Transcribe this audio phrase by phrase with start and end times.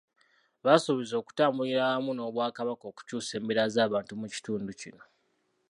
[0.65, 5.03] Basuubiza okutambulira awamu n’Obwakabaka okukyusa embeera z’abantu mu kitundu kino.